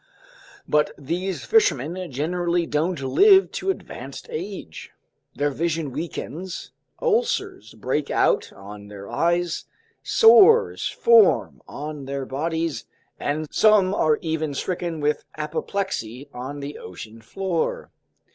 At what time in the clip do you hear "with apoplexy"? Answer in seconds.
15.01-16.27